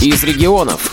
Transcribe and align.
из 0.00 0.22
регионов. 0.22 0.92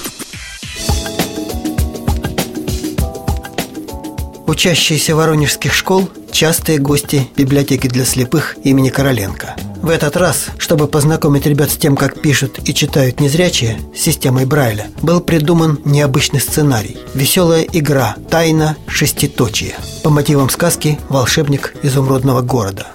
Учащиеся 4.48 5.16
воронежских 5.16 5.74
школ– 5.74 6.10
частые 6.32 6.80
гости 6.80 7.30
библиотеки 7.36 7.88
для 7.88 8.04
слепых 8.04 8.56
имени 8.64 8.90
Короленко. 8.90 9.56
В 9.82 9.90
этот 9.90 10.18
раз, 10.18 10.48
чтобы 10.58 10.88
познакомить 10.88 11.46
ребят 11.46 11.70
с 11.70 11.78
тем, 11.78 11.96
как 11.96 12.20
пишут 12.20 12.60
и 12.68 12.74
читают 12.74 13.20
незрячие 13.20 13.80
системой 13.96 14.46
Брайля, 14.46 14.88
был 15.02 15.22
придуман 15.22 15.80
необычный 15.86 16.42
сценарий– 16.42 16.98
веселая 17.14 17.62
игра 17.62 18.16
«Тайна 18.30 18.76
шеститочия» 18.88 19.76
по 20.04 20.10
мотивам 20.10 20.50
сказки 20.50 21.00
«Волшебник 21.10 21.76
изумрудного 21.84 22.42
города». 22.42 22.95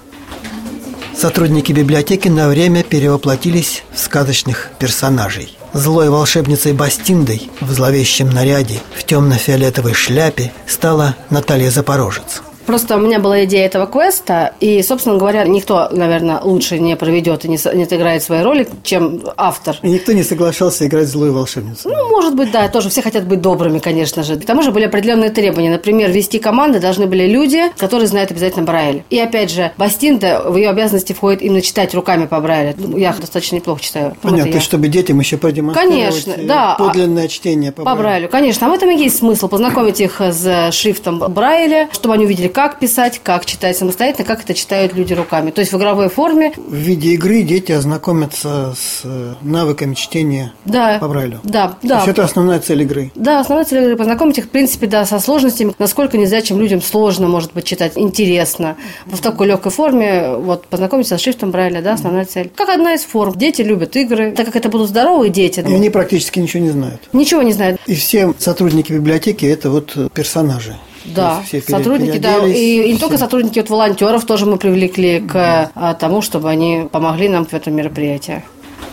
Сотрудники 1.21 1.71
библиотеки 1.71 2.29
на 2.29 2.48
время 2.48 2.82
перевоплотились 2.82 3.82
в 3.93 3.98
сказочных 3.98 4.71
персонажей. 4.79 5.54
Злой 5.75 6.09
волшебницей 6.09 6.72
Бастиндой 6.72 7.50
в 7.61 7.71
зловещем 7.72 8.31
наряде, 8.31 8.81
в 8.96 9.04
темно-фиолетовой 9.04 9.93
шляпе 9.93 10.50
стала 10.67 11.17
Наталья 11.29 11.71
Запорожец– 11.71 12.41
Просто 12.70 12.96
у 12.96 13.00
меня 13.00 13.18
была 13.18 13.42
идея 13.46 13.66
этого 13.66 13.86
квеста, 13.88 14.54
и, 14.60 14.80
собственно 14.84 15.18
говоря, 15.18 15.42
никто, 15.42 15.88
наверное, 15.90 16.38
лучше 16.40 16.79
не 16.79 16.94
проведет 16.94 17.44
и 17.44 17.48
не, 17.48 17.58
не 17.74 17.82
отыграет 17.82 18.22
свои 18.22 18.44
роли, 18.44 18.68
чем 18.84 19.22
автор. 19.36 19.76
И 19.82 19.90
никто 19.90 20.12
не 20.12 20.22
соглашался 20.22 20.86
играть 20.86 21.08
злую 21.08 21.34
волшебницу. 21.34 21.88
Ну, 21.88 22.10
может 22.10 22.36
быть, 22.36 22.52
да, 22.52 22.68
тоже 22.68 22.88
все 22.88 23.02
хотят 23.02 23.26
быть 23.26 23.40
добрыми, 23.40 23.80
конечно 23.80 24.22
же. 24.22 24.36
К 24.36 24.46
тому 24.46 24.62
же 24.62 24.70
были 24.70 24.84
определенные 24.84 25.30
требования. 25.30 25.68
Например, 25.72 26.12
вести 26.12 26.38
команды 26.38 26.79
должны 26.79 27.08
были 27.08 27.26
люди, 27.26 27.60
которые 27.76 28.06
знают 28.06 28.30
обязательно 28.30 28.64
Брайль. 28.64 29.02
И 29.10 29.18
опять 29.18 29.50
же, 29.50 29.72
Бастинда, 29.76 30.44
в 30.46 30.57
ее 30.57 30.71
обязанности 30.71 31.12
входит 31.12 31.43
именно 31.43 31.62
читать 31.62 31.93
руками 31.93 32.27
по 32.27 32.38
Брайлю. 32.38 32.74
Ну, 32.77 32.96
я 32.98 33.12
достаточно 33.14 33.56
неплохо 33.56 33.82
читаю. 33.82 34.16
Понятно, 34.22 34.55
я. 34.55 34.60
чтобы 34.60 34.86
детям 34.86 35.18
еще 35.18 35.38
продемонстрировать 35.38 36.24
конечно, 36.24 36.46
да, 36.46 36.77
подлинное 36.78 37.27
чтение 37.27 37.72
по, 37.72 37.82
по 37.82 37.96
Брайлю. 37.96 38.00
Брайлю. 38.00 38.28
Конечно, 38.28 38.68
а 38.68 38.70
в 38.70 38.74
этом 38.74 38.90
и 38.90 38.96
есть 38.96 39.18
смысл 39.18 39.48
познакомить 39.48 40.00
их 40.00 40.20
с 40.20 40.70
шрифтом 40.70 41.18
Брайля, 41.18 41.88
чтобы 41.90 42.14
они 42.14 42.27
увидели, 42.27 42.46
как 42.61 42.78
писать, 42.78 43.22
как 43.25 43.47
читать 43.47 43.75
самостоятельно, 43.75 44.27
как 44.27 44.42
это 44.42 44.53
читают 44.53 44.92
люди 44.92 45.14
руками. 45.14 45.50
То 45.50 45.62
есть 45.62 45.72
в 45.72 45.78
игровой 45.78 46.11
форме. 46.11 46.53
В 46.58 46.75
виде 46.75 47.14
игры 47.14 47.41
дети 47.41 47.72
ознакомятся 47.72 48.75
с 48.77 49.00
э, 49.02 49.33
навыками 49.41 49.94
чтения 49.94 50.52
да, 50.67 50.98
по 50.98 51.08
Брайлю. 51.08 51.41
Да, 51.42 51.78
да. 51.83 51.89
То 51.89 51.94
есть 51.94 52.08
это 52.08 52.25
основная 52.25 52.61
цель 52.61 52.83
игры. 52.83 53.12
Да, 53.14 53.41
основная 53.41 53.64
цель 53.64 53.83
игры 53.83 53.97
познакомить 53.97 54.36
их, 54.36 54.44
в 54.44 54.48
принципе, 54.50 54.89
да, 54.89 55.06
со 55.06 55.20
сложностями, 55.20 55.72
насколько 55.78 56.19
незрячим 56.19 56.61
людям 56.61 56.83
сложно, 56.83 57.28
может 57.28 57.55
быть, 57.55 57.64
читать, 57.64 57.92
интересно. 57.97 58.77
В 59.06 59.22
такой 59.22 59.47
легкой 59.47 59.72
форме, 59.72 60.34
вот, 60.36 60.67
познакомиться 60.67 61.17
с 61.17 61.20
шрифтом 61.22 61.52
Брайля, 61.52 61.80
да, 61.80 61.95
основная 61.95 62.27
цель. 62.27 62.50
Как 62.55 62.69
одна 62.69 62.92
из 62.92 63.05
форм. 63.05 63.33
Дети 63.39 63.62
любят 63.62 63.97
игры, 63.97 64.33
так 64.33 64.45
как 64.45 64.56
это 64.56 64.69
будут 64.69 64.91
здоровые 64.91 65.30
дети. 65.30 65.61
И 65.61 65.74
они 65.74 65.89
практически 65.89 66.41
ничего 66.41 66.62
не 66.62 66.70
знают. 66.72 67.08
Ничего 67.14 67.41
не 67.41 67.55
знают. 67.55 67.80
И 67.86 67.95
все 67.95 68.34
сотрудники 68.39 68.92
библиотеки– 68.92 69.47
это 69.47 69.70
вот 69.70 69.97
персонажи. 70.12 70.77
Да, 71.04 71.42
все 71.46 71.62
сотрудники, 71.62 72.18
да, 72.18 72.46
и, 72.46 72.82
и 72.82 72.92
не 72.92 72.98
только 72.98 73.16
сотрудники, 73.18 73.58
вот 73.58 73.70
волонтеров 73.70 74.24
тоже 74.24 74.46
мы 74.46 74.58
привлекли 74.58 75.20
к 75.20 75.70
да. 75.74 75.94
тому, 75.94 76.20
чтобы 76.22 76.50
они 76.50 76.88
помогли 76.90 77.28
нам 77.28 77.46
в 77.46 77.54
этом 77.54 77.74
мероприятии. 77.74 78.42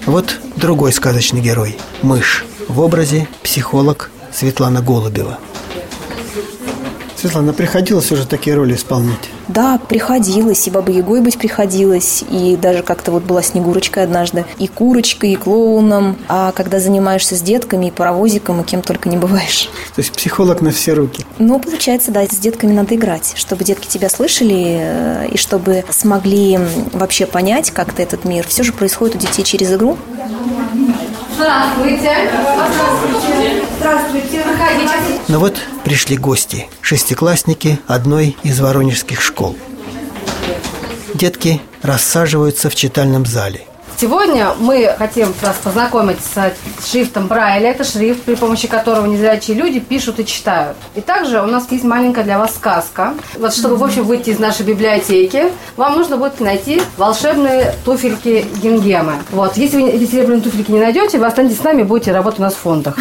Вот 0.06 0.40
другой 0.56 0.94
сказочный 0.94 1.42
герой– 1.42 1.76
мышь 2.02 2.46
в 2.70 2.80
образе 2.80 3.28
психолог 3.44 4.10
Светлана 4.32 4.82
Голубева. 4.82 5.38
Светлана, 7.18 7.52
приходилось 7.52 8.12
уже 8.12 8.26
такие 8.26 8.56
роли 8.56 8.76
исполнять? 8.76 9.30
Да, 9.48 9.80
приходилось, 9.88 10.68
и 10.68 10.72
Баба 10.72 10.92
Ягой 10.92 11.22
быть 11.22 11.38
приходилось, 11.38 12.24
и 12.30 12.58
даже 12.58 12.84
как-то 12.84 13.12
вот 13.12 13.24
была 13.24 13.42
Снегурочкой 13.42 14.04
однажды, 14.04 14.46
и 14.58 14.68
курочкой, 14.68 15.32
и 15.32 15.36
клоуном, 15.36 16.18
а 16.28 16.52
когда 16.52 16.80
занимаешься 16.80 17.36
с 17.36 17.42
детками, 17.42 17.88
и 17.88 17.92
паровозиком, 17.92 18.62
и 18.62 18.64
кем 18.64 18.82
только 18.82 19.10
не 19.10 19.18
бываешь. 19.18 19.70
То 19.96 20.02
есть 20.02 20.12
психолог 20.12 20.62
на 20.62 20.72
все 20.72 20.94
руки? 20.94 21.26
Ну, 21.40 21.60
получается, 21.60 22.12
да, 22.12 22.26
с 22.26 22.38
детками 22.38 22.74
надо 22.74 22.96
играть, 22.96 23.34
чтобы 23.36 23.64
детки 23.64 23.88
тебя 23.88 24.10
слышали, 24.10 24.78
э, 24.80 25.28
и 25.32 25.38
чтобы 25.38 25.86
смогли 25.90 26.60
вообще 26.94 27.26
понять 27.26 27.72
как-то 27.72 28.02
этот 28.02 28.26
мир. 28.26 28.46
Все 28.48 28.64
же 28.64 28.74
происходит 28.74 29.16
у 29.16 29.20
детей 29.20 29.44
через 29.44 29.72
игру. 29.72 29.98
Здравствуйте. 31.36 32.12
Здравствуйте. 32.42 33.64
Здравствуйте. 33.80 34.44
Выходите. 35.28 35.34
Ну 35.34 35.40
вот 35.40 35.56
пришли 35.84 36.18
гости, 36.18 36.68
шестиклассники 36.82 37.80
одной 37.88 38.38
из 38.44 38.60
воронежских 38.60 39.22
школ. 39.22 39.56
Детки 41.14 41.62
рассаживаются 41.82 42.70
в 42.70 42.76
читальном 42.76 43.26
зале– 43.26 43.62
Сегодня 44.00 44.54
мы 44.60 44.94
хотим 44.96 45.34
вас 45.42 45.56
познакомить 45.64 46.20
с 46.20 46.54
шрифтом 46.88 47.26
Брайля. 47.26 47.72
Это 47.72 47.84
шрифт, 47.84 48.22
при 48.22 48.36
помощи 48.36 48.68
которого 48.68 49.08
незрячие 49.08 49.58
люди 49.58 49.80
пишут 49.80 50.20
и 50.20 50.26
читают. 50.26 50.78
И 50.94 51.02
также 51.02 51.42
у 51.42 51.48
нас 51.48 51.66
есть 51.72 51.84
маленькая 51.84 52.24
для 52.24 52.38
вас 52.38 52.54
сказка. 52.54 53.16
Вот 53.40 53.56
чтобы, 53.56 53.76
в 53.76 53.84
общем, 53.84 54.04
выйти 54.04 54.30
из 54.30 54.38
нашей 54.38 54.68
библиотеки, 54.68 55.52
вам 55.78 55.96
нужно 55.96 56.18
будет 56.18 56.40
найти 56.40 56.80
волшебные 56.96 57.74
туфельки 57.86 58.46
Гингемы. 58.62 59.14
Вот. 59.32 59.58
Если 59.58 59.82
вы 59.82 59.90
эти 59.90 60.06
серебряные 60.06 60.42
туфельки 60.42 60.72
не 60.72 60.80
найдете, 60.80 61.18
вы 61.18 61.26
останетесь 61.26 61.58
с 61.58 61.64
нами 61.64 61.82
и 61.82 61.84
будете 61.84 62.12
работать 62.12 62.40
у 62.40 62.44
нас 62.44 62.54
в 62.54 62.58
фондах. 62.58 62.96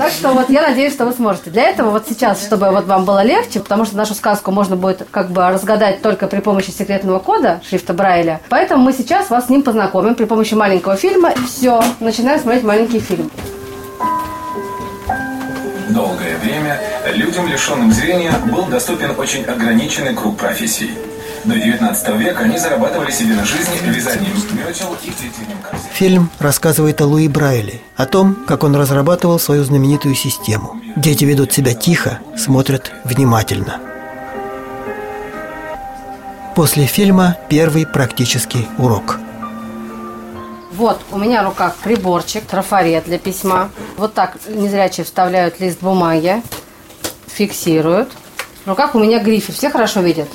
Так 0.00 0.12
что 0.12 0.32
вот 0.32 0.48
я 0.48 0.62
надеюсь, 0.62 0.94
что 0.94 1.04
вы 1.04 1.12
сможете. 1.12 1.50
Для 1.50 1.64
этого 1.64 1.90
вот 1.90 2.06
сейчас, 2.08 2.42
чтобы 2.42 2.70
вот 2.70 2.86
вам 2.86 3.04
было 3.04 3.22
легче, 3.22 3.60
потому 3.60 3.84
что 3.84 3.98
нашу 3.98 4.14
сказку 4.14 4.50
можно 4.50 4.74
будет 4.74 5.06
как 5.10 5.30
бы 5.30 5.46
разгадать 5.46 6.00
только 6.00 6.26
при 6.26 6.40
помощи 6.40 6.70
секретного 6.70 7.18
кода 7.18 7.60
шрифта 7.68 7.92
Брайля. 7.92 8.40
Поэтому 8.48 8.82
мы 8.82 8.94
сейчас 8.94 9.28
вас 9.28 9.48
с 9.48 9.48
ним 9.50 9.60
познакомим 9.60 10.14
при 10.14 10.24
помощи 10.24 10.54
маленького 10.54 10.96
фильма. 10.96 11.34
Все, 11.46 11.84
начинаем 12.00 12.40
смотреть 12.40 12.64
маленький 12.64 12.98
фильм. 12.98 13.30
Долгое 15.90 16.38
время 16.38 16.80
людям, 17.12 17.46
лишенным 17.46 17.92
зрения, 17.92 18.32
был 18.50 18.64
доступен 18.64 19.10
очень 19.18 19.44
ограниченный 19.44 20.14
круг 20.14 20.38
профессий. 20.38 20.92
До 21.44 21.54
19 21.54 22.08
века 22.18 22.44
они 22.44 22.58
зарабатывали 22.58 23.10
себе 23.10 23.34
на 23.34 23.44
жизнь 23.44 23.70
вязанием 23.84 24.36
метел 24.52 24.94
и 25.02 25.10
плетением 25.10 25.58
корзин. 25.62 25.88
Фильм 25.92 26.30
рассказывает 26.38 27.00
о 27.00 27.06
Луи 27.06 27.28
Брайле, 27.28 27.80
о 27.96 28.06
том, 28.06 28.34
как 28.46 28.62
он 28.62 28.76
разрабатывал 28.76 29.38
свою 29.38 29.64
знаменитую 29.64 30.14
систему. 30.14 30.80
Дети 30.96 31.24
ведут 31.24 31.52
себя 31.52 31.74
тихо, 31.74 32.18
смотрят 32.36 32.92
внимательно. 33.04 33.80
После 36.54 36.86
фильма 36.86 37.36
первый 37.48 37.86
практический 37.86 38.68
урок– 38.78 39.18
вот, 40.80 40.98
у 41.10 41.18
меня 41.18 41.42
в 41.42 41.46
руках 41.46 41.76
приборчик, 41.76 42.42
трафарет 42.46 43.04
для 43.04 43.18
письма. 43.18 43.70
Вот 43.98 44.14
так 44.14 44.38
незрячие 44.48 45.04
вставляют 45.04 45.60
лист 45.60 45.82
бумаги, 45.82 46.42
фиксируют. 47.26 48.08
В 48.64 48.68
руках 48.68 48.94
у 48.94 48.98
меня 48.98 49.20
грифель. 49.20 49.54
Все 49.54 49.70
хорошо 49.70 50.00
видят? 50.00 50.28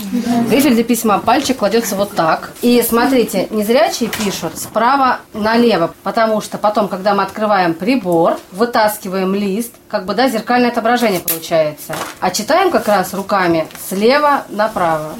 Грифель 0.50 0.74
для 0.74 0.84
письма. 0.84 1.20
Пальчик 1.20 1.58
кладется 1.58 1.96
вот 1.96 2.16
так. 2.16 2.52
И 2.62 2.84
смотрите, 2.88 3.48
незрячие 3.52 4.10
пишут 4.10 4.58
справа 4.58 5.20
налево, 5.34 5.94
потому 6.04 6.42
что 6.42 6.58
потом, 6.58 6.88
когда 6.88 7.14
мы 7.14 7.24
открываем 7.24 7.74
прибор, 7.74 8.38
вытаскиваем 8.52 9.36
лист, 9.36 9.74
как 9.90 10.06
бы, 10.06 10.16
да, 10.16 10.28
зеркальное 10.28 10.72
отображение 10.72 11.20
получается. 11.20 11.96
А 12.20 12.32
читаем 12.32 12.72
как 12.72 12.88
раз 12.88 13.14
руками 13.14 13.68
слева 13.90 14.44
направо. 14.50 15.14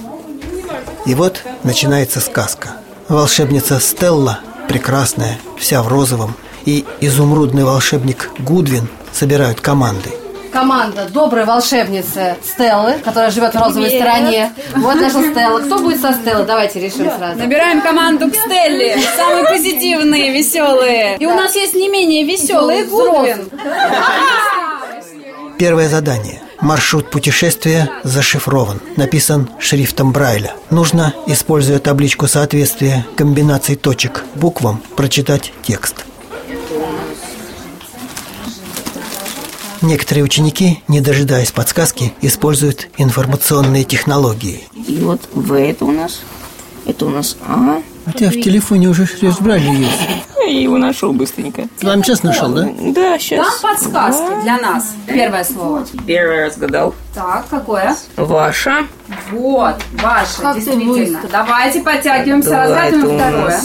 И 1.06 1.14
вот 1.14 1.42
начинается 1.64 2.20
сказка. 2.20 2.70
Волшебница 3.08 3.80
Стелла 3.80 4.40
прекрасная, 4.68 5.38
вся 5.58 5.84
в 5.84 5.88
розовом, 5.88 6.36
и 6.66 6.86
изумрудный 7.00 7.64
волшебник 7.64 8.32
Гудвин 8.40 8.88
собирают 9.14 9.62
команды. 9.62 10.10
Команда 10.56 11.10
доброй 11.10 11.44
волшебницы 11.44 12.38
Стеллы, 12.42 12.94
которая 13.04 13.30
живет 13.30 13.54
в 13.54 13.58
розовой 13.60 13.90
Привет. 13.90 14.02
стране. 14.02 14.54
Вот 14.78 14.96
наша 14.96 15.30
Стелла. 15.30 15.60
Кто 15.60 15.80
будет 15.80 16.00
со 16.00 16.14
Стеллой? 16.14 16.46
Давайте 16.46 16.80
решим 16.80 17.12
сразу. 17.12 17.38
Набираем 17.38 17.82
команду 17.82 18.32
к 18.32 18.36
Стелле. 18.36 18.98
Самые 19.18 19.44
позитивные, 19.50 20.32
веселые. 20.32 21.18
И 21.18 21.26
у 21.26 21.36
нас 21.36 21.54
есть 21.58 21.74
не 21.74 21.90
менее 21.90 22.24
веселые 22.24 22.86
Гудвин. 22.86 23.50
Первое 25.60 25.90
задание. 25.90 26.42
Маршрут 26.62 27.12
путешествия 27.12 27.90
зашифрован, 28.04 28.80
написан 28.96 29.50
шрифтом 29.60 30.14
Брайля. 30.14 30.54
Нужно, 30.70 31.14
используя 31.28 31.80
табличку 31.80 32.28
соответствия 32.28 33.06
комбинаций 33.18 33.76
точек 33.76 34.24
буквам, 34.36 34.82
прочитать 34.96 35.52
текст. 35.64 36.05
Некоторые 39.82 40.24
ученики, 40.24 40.82
не 40.88 41.02
дожидаясь 41.02 41.52
подсказки, 41.52 42.14
используют 42.22 42.90
информационные 42.98 43.84
технологии. 43.84 44.68
И 44.88 44.98
вот 44.98 45.22
В 45.34 45.54
это 45.54 45.86
у 45.86 45.92
нас, 45.92 46.22
это 46.86 47.06
у 47.06 47.10
нас 47.10 47.38
А. 47.48 47.82
У 48.08 48.12
тебя 48.12 48.30
в 48.30 48.34
телефоне 48.34 48.88
уже 48.88 49.08
шрифт 49.08 49.42
Брайля 49.42 49.72
есть. 49.74 50.00
Я 50.48 50.62
его 50.62 50.78
нашел 50.78 51.12
быстренько. 51.12 51.68
Прямо 51.80 52.04
сейчас 52.04 52.22
нашел, 52.22 52.50
да? 52.50 52.70
Да, 52.80 53.18
сейчас. 53.18 53.60
Там 53.60 53.72
подсказки 53.72 54.30
да. 54.30 54.42
для 54.42 54.58
нас. 54.60 54.94
Первое 55.08 55.44
слово. 55.44 55.86
Первое 56.06 56.46
разгадал. 56.46 56.94
Так, 57.16 57.48
какое? 57.50 57.96
Ваша. 58.16 58.86
Вот, 59.32 59.76
ваша, 59.94 60.42
как 60.42 60.56
действительно. 60.56 61.22
Давайте 61.32 61.82
подтягиваемся, 61.82 62.52
разгадываем 62.52 63.18
второе. 63.18 63.62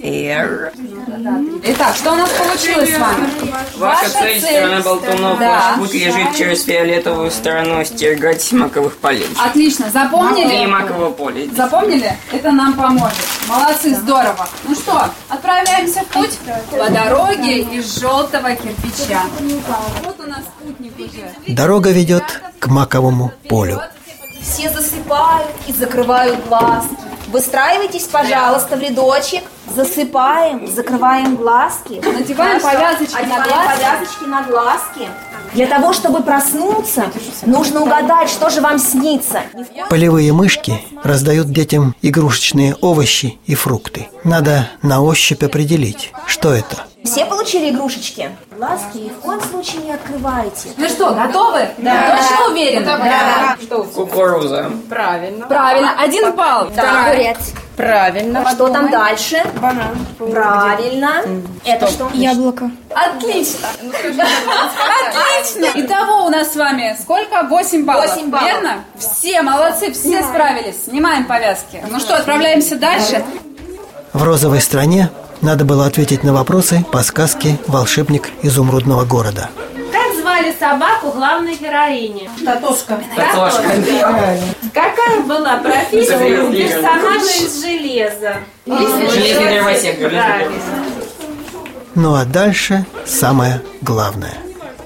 Р. 0.00 0.72
Итак, 1.64 1.96
что 1.96 2.12
у 2.12 2.16
нас 2.16 2.30
получилось 2.30 2.94
с 2.94 2.98
вами? 2.98 3.28
Ваша 3.76 4.10
цель, 4.10 4.40
сторона 4.40 4.80
болтунов, 4.80 5.38
Да. 5.38 5.74
ваш 5.76 5.78
путь 5.78 5.94
лежит 5.94 6.34
через 6.36 6.64
фиолетовую 6.64 7.30
сторону 7.30 7.80
остерегайтесь 7.80 8.52
маковых 8.52 8.96
полей. 8.96 9.26
Отлично, 9.38 9.86
И 9.86 9.90
запомнили? 9.90 10.66
макового 10.66 11.10
поля. 11.10 11.46
Запомнили? 11.54 12.16
Это 12.32 12.52
нам 12.52 12.72
поможет. 12.74 13.18
Молодцы, 13.48 13.94
здорово. 13.94 14.48
Ну 14.64 14.74
что, 14.74 15.08
отправляемся 15.28 16.00
в 16.00 16.06
путь 16.06 16.38
по 16.70 16.90
дороге 16.90 17.60
из 17.60 18.00
желтого 18.00 18.54
кирпича. 18.54 19.22
Вот 20.04 20.18
у 20.20 20.28
нас 20.28 20.40
спутник 20.58 20.92
уже. 20.98 21.54
Дорога 21.54 21.90
ведет 21.90 22.24
к 22.58 22.66
маковому 22.68 23.32
полю. 23.48 23.80
Все 24.40 24.70
засыпают 24.70 25.48
и 25.66 25.72
закрывают 25.72 26.46
глазки. 26.48 26.96
Выстраивайтесь, 27.28 28.04
пожалуйста, 28.04 28.76
в 28.76 28.80
рядочек. 28.80 29.44
Засыпаем, 29.74 30.66
закрываем 30.66 31.36
глазки. 31.36 32.00
Надеваем 32.02 32.60
повязочки 32.60 33.22
на 33.22 33.44
глазки. 33.44 33.76
повязочки 33.76 34.24
на 34.24 34.42
глазки. 34.42 35.08
Для 35.58 35.66
того, 35.66 35.92
чтобы 35.92 36.22
проснуться, 36.22 37.06
нужно 37.44 37.80
угадать, 37.80 38.30
что 38.30 38.48
же 38.48 38.60
вам 38.60 38.78
снится. 38.78 39.40
Полевые 39.90 40.32
мышки 40.32 40.80
раздают 41.02 41.50
детям 41.50 41.96
игрушечные 42.00 42.76
овощи 42.80 43.40
и 43.44 43.56
фрукты. 43.56 44.06
Надо 44.22 44.68
на 44.82 45.02
ощупь 45.02 45.42
определить, 45.42 46.12
что 46.26 46.52
это. 46.52 46.84
Все 47.02 47.26
получили 47.26 47.70
игрушечки? 47.70 48.30
Глазки 48.56 48.98
ни 48.98 49.08
в 49.08 49.14
коем 49.14 49.40
случае 49.40 49.82
не 49.82 49.90
открывайте. 49.94 50.68
Ну 50.76 50.88
что, 50.88 51.12
готовы? 51.12 51.68
Да. 51.78 52.16
Точно 52.16 52.52
уверены? 52.52 52.86
Да. 52.86 53.56
Кукуруза. 53.96 54.70
Правильно. 54.88 56.00
Один 56.00 56.36
балл. 56.36 56.70
Второй. 56.70 57.34
Правильно. 57.78 58.44
Что 58.50 58.68
там 58.70 58.90
дальше? 58.90 59.40
Банан. 59.62 59.96
Правильно. 60.18 61.22
Это 61.64 61.86
что? 61.86 62.10
Яблоко. 62.12 62.72
Отлично. 62.92 63.68
Отлично. 64.98 65.66
Итого 65.76 66.26
у 66.26 66.28
нас 66.28 66.52
с 66.52 66.56
вами 66.56 66.96
сколько? 67.00 67.44
8 67.44 67.84
баллов. 67.86 68.10
Восемь 68.10 68.30
баллов. 68.30 68.48
Верно? 68.48 68.84
Все 68.98 69.42
молодцы, 69.42 69.92
все 69.92 70.24
справились. 70.24 70.86
Снимаем 70.86 71.24
повязки. 71.24 71.80
Ну 71.88 72.00
что, 72.00 72.16
отправляемся 72.16 72.74
дальше? 72.74 73.24
В 74.12 74.24
розовой 74.24 74.60
стране 74.60 75.10
надо 75.40 75.64
было 75.64 75.86
ответить 75.86 76.24
на 76.24 76.32
вопросы 76.32 76.84
по 76.90 77.04
сказке 77.04 77.58
«Волшебник 77.68 78.30
изумрудного 78.42 79.04
города». 79.04 79.50
Звали 80.38 80.54
собаку 80.58 81.10
главной 81.10 81.56
героини? 81.56 82.30
Татошка. 82.44 83.00
Какая 84.72 85.20
была 85.22 85.56
профессия 85.56 86.16
у 86.16 86.52
Железный 86.52 86.62
персонажа 86.68 87.44
из 87.44 87.60
железа? 87.60 88.36
Железный 88.66 89.54
дровосек. 89.54 89.98
Правильно. 89.98 90.62
Ну 91.94 92.14
а 92.14 92.24
дальше 92.24 92.84
самое 93.04 93.62
главное. 93.80 94.34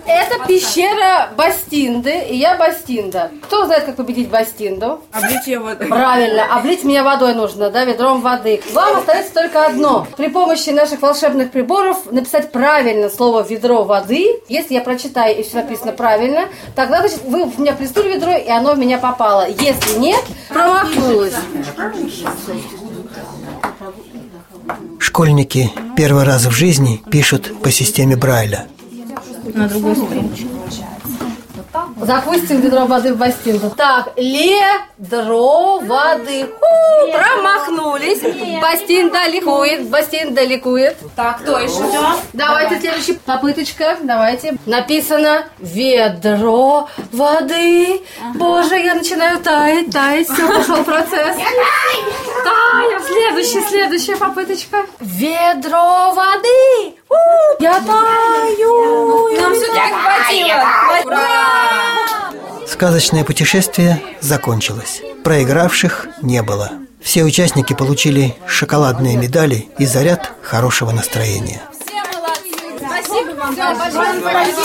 Это 0.06 0.46
пещера 0.46 1.30
Бастинды, 1.36 2.24
и 2.30 2.36
я 2.36 2.56
Бастинда. 2.56 3.30
Кто 3.42 3.66
знает, 3.66 3.84
как 3.84 3.96
победить 3.96 4.28
Бастинду? 4.28 5.00
Облить 5.12 5.46
ее 5.46 5.58
водой. 5.58 5.86
Правильно, 5.88 6.54
облить 6.54 6.84
меня 6.84 7.04
водой 7.04 7.34
нужно, 7.34 7.70
да, 7.70 7.84
ведром 7.84 8.20
воды. 8.20 8.62
Вам 8.72 8.98
остается 8.98 9.32
только 9.32 9.66
одно. 9.66 10.06
При 10.16 10.28
помощи 10.28 10.70
наших 10.70 11.02
волшебных 11.02 11.50
приборов 11.50 12.10
написать 12.10 12.52
правильно 12.52 13.08
слово 13.08 13.42
«ведро 13.42 13.84
воды». 13.84 14.40
Если 14.48 14.74
я 14.74 14.80
прочитаю, 14.80 15.38
и 15.38 15.42
все 15.42 15.56
написано 15.56 15.92
правильно, 15.92 16.48
тогда, 16.74 17.00
значит, 17.00 17.22
вы 17.24 17.44
в 17.44 17.58
меня 17.58 17.72
плеснули 17.72 18.14
ведро, 18.14 18.32
и 18.32 18.48
оно 18.48 18.74
в 18.74 18.78
меня 18.78 18.98
попало. 18.98 19.46
Если 19.48 19.98
нет, 19.98 20.22
промахнулась. 20.48 21.34
Школьники 24.98 25.70
первый 25.96 26.24
раз 26.24 26.46
в 26.46 26.50
жизни 26.50 27.02
пишут 27.10 27.60
по 27.62 27.70
системе 27.70 28.16
Брайля. 28.16 28.66
Запустим 32.00 32.60
ведро 32.60 32.86
воды 32.86 33.14
в 33.14 33.16
Бастинду. 33.16 33.70
Так, 33.70 34.12
ледро 34.16 35.78
воды. 35.80 36.46
Ху, 36.60 37.12
промахнулись. 37.12 38.20
Бастинда 38.60 39.26
ликует, 39.28 39.88
Бастинда 39.88 40.44
ликует. 40.44 40.96
Так, 41.16 41.40
кто 41.42 41.58
еще? 41.58 41.82
Давайте 42.32 42.80
следующая 42.80 43.14
попыточка. 43.14 43.96
Давайте. 44.02 44.56
Написано 44.66 45.46
ведро 45.58 46.88
воды. 47.12 48.02
Боже, 48.34 48.78
я 48.78 48.94
начинаю 48.94 49.38
таять, 49.40 49.90
таять. 49.90 50.28
Все, 50.28 50.46
пошел 50.46 50.84
процесс. 50.84 51.36
Таю. 52.44 53.00
Следующая, 53.06 53.62
следующая 53.68 54.16
попыточка. 54.16 54.84
Ведро 55.00 56.12
воды. 56.14 56.96
Я 57.60 57.80
таю. 57.80 59.40
Нам 59.40 59.54
все-таки 59.54 59.94
хватило. 59.94 60.66
Ура! 61.06 62.66
Сказочное 62.66 63.24
путешествие 63.24 64.02
закончилось. 64.20 65.02
Проигравших 65.24 66.08
не 66.22 66.42
было. 66.42 66.70
Все 67.00 67.24
участники 67.24 67.74
получили 67.74 68.34
шоколадные 68.46 69.16
медали 69.16 69.68
и 69.78 69.86
заряд 69.86 70.32
хорошего 70.42 70.90
настроения. 70.92 71.62
Все 71.84 72.02
молодцы. 72.12 72.76
Спасибо 72.78 73.34
вам 73.36 73.54
большое. 73.54 74.62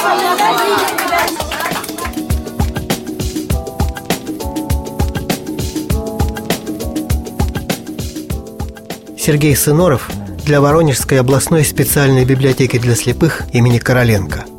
Сергей 9.17 9.57
Сыноров 9.57 10.09
для 10.47 10.61
Воронежской 10.61 11.19
областной 11.19 11.65
специальной 11.65 12.23
библиотеки 12.23 12.79
для 12.79 12.95
слепых 12.95 13.41
имени 13.51 13.79
Короленко– 13.79 14.45